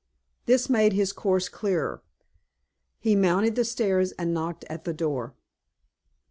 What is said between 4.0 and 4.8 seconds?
and knocked